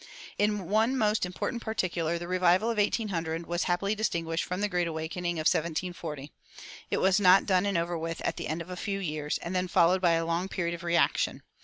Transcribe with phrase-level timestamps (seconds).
[0.39, 4.87] In one most important particular the revival of 1800 was happily distinguished from the Great
[4.87, 6.31] Awakening of 1740.
[6.89, 9.55] It was not done and over with at the end of a few years, and
[9.55, 11.43] then followed by a long period of reaction.